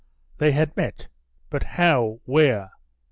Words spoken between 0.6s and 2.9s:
met but how? where?